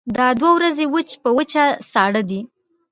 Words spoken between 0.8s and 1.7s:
وچ په وچه